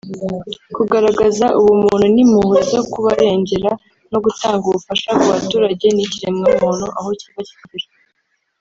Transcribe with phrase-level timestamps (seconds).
[0.75, 3.71] kugaragaza ubumuntu n’impuhwe zo kubarengera
[4.11, 7.87] no gutanga ubufasha ku baturage n’ikiremwamuntu aho kiva kikagera